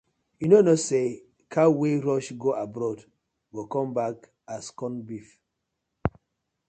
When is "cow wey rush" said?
1.53-2.29